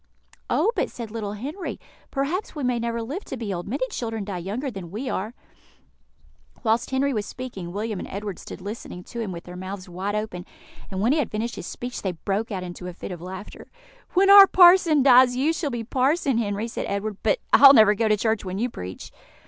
"Oh, 0.49 0.71
but," 0.75 0.89
said 0.89 1.11
little 1.11 1.33
Henry, 1.33 1.79
"perhaps 2.09 2.55
we 2.55 2.63
may 2.63 2.79
never 2.79 3.03
live 3.03 3.23
to 3.25 3.37
be 3.37 3.53
old; 3.53 3.67
many 3.67 3.87
children 3.91 4.23
die 4.25 4.39
younger 4.39 4.71
than 4.71 4.89
we 4.89 5.11
are." 5.11 5.35
Whilst 6.63 6.89
Henry 6.89 7.13
was 7.13 7.27
speaking, 7.27 7.71
William 7.71 7.99
and 7.99 8.07
Edward 8.07 8.39
stood 8.39 8.61
listening 8.61 9.03
to 9.03 9.19
him 9.19 9.31
with 9.31 9.43
their 9.43 9.55
mouths 9.55 9.87
wide 9.87 10.15
open, 10.15 10.43
and 10.89 11.01
when 11.01 11.11
he 11.11 11.19
had 11.19 11.29
finished 11.29 11.53
his 11.55 11.67
speech 11.67 12.01
they 12.01 12.13
broke 12.13 12.51
out 12.51 12.63
into 12.63 12.87
a 12.87 12.93
fit 12.93 13.11
of 13.11 13.21
laughter. 13.21 13.67
"When 14.15 14.31
our 14.31 14.47
parson 14.47 15.03
dies, 15.03 15.35
you 15.35 15.53
shall 15.53 15.69
be 15.69 15.83
parson, 15.83 16.39
Henry," 16.39 16.67
said 16.67 16.87
Edward; 16.87 17.17
"but 17.21 17.37
I'll 17.53 17.75
never 17.75 17.93
go 17.93 18.07
to 18.07 18.17
church 18.17 18.43
when 18.43 18.57
you 18.57 18.71
preach." 18.71 19.11